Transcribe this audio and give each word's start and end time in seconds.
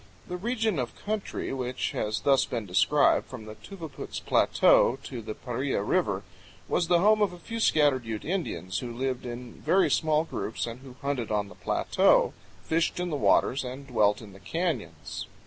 The 0.27 0.35
region 0.35 0.79
of 0.79 0.97
country 1.05 1.53
which 1.53 1.91
has 1.91 2.21
been 2.21 2.25
thus 2.25 2.45
described, 2.67 3.27
from 3.27 3.45
the 3.45 3.53
Tava 3.53 3.87
puts 3.87 4.19
Plateau 4.19 4.97
to 5.03 5.21
the 5.21 5.35
Paria 5.35 5.83
River, 5.83 6.23
was 6.67 6.87
the 6.87 7.01
home 7.01 7.21
of 7.21 7.31
a 7.33 7.37
few 7.37 7.59
scattered 7.59 8.03
Ute 8.03 8.25
Indians, 8.25 8.79
who 8.79 8.91
lived 8.91 9.27
in 9.27 9.61
very 9.61 9.91
small 9.91 10.23
groups, 10.23 10.65
and 10.65 10.79
who 10.79 10.95
hunted 11.03 11.29
on 11.31 11.49
the 11.49 11.53
plateau, 11.55 12.33
fished 12.63 12.99
in 12.99 13.11
the 13.11 13.15
waters, 13.15 13.63
and 13.63 13.85
dwelt 13.85 14.23
in 14.23 14.33
the 14.33 14.39
canyons. 14.39 15.27